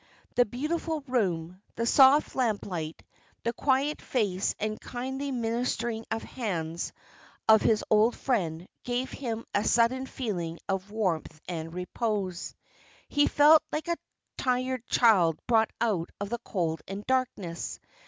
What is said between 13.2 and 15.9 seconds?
felt like a tired child brought